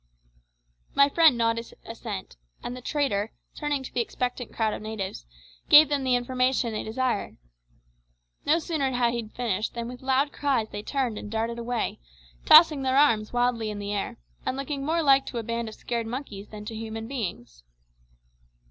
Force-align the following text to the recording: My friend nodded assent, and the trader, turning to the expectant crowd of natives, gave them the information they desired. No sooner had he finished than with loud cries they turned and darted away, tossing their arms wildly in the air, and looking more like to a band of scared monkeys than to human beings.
My 0.95 1.09
friend 1.09 1.37
nodded 1.37 1.75
assent, 1.85 2.35
and 2.63 2.75
the 2.75 2.81
trader, 2.81 3.31
turning 3.53 3.83
to 3.83 3.93
the 3.93 4.01
expectant 4.01 4.51
crowd 4.51 4.73
of 4.73 4.81
natives, 4.81 5.27
gave 5.69 5.89
them 5.89 6.03
the 6.03 6.15
information 6.15 6.73
they 6.73 6.81
desired. 6.81 7.37
No 8.43 8.57
sooner 8.57 8.93
had 8.93 9.13
he 9.13 9.27
finished 9.27 9.75
than 9.75 9.87
with 9.87 10.01
loud 10.01 10.31
cries 10.33 10.69
they 10.69 10.81
turned 10.81 11.19
and 11.19 11.29
darted 11.29 11.59
away, 11.59 11.99
tossing 12.45 12.81
their 12.81 12.97
arms 12.97 13.31
wildly 13.31 13.69
in 13.69 13.77
the 13.77 13.93
air, 13.93 14.17
and 14.43 14.57
looking 14.57 14.83
more 14.83 15.03
like 15.03 15.27
to 15.27 15.37
a 15.37 15.43
band 15.43 15.69
of 15.69 15.75
scared 15.75 16.07
monkeys 16.07 16.47
than 16.47 16.65
to 16.65 16.75
human 16.75 17.07
beings. 17.07 17.63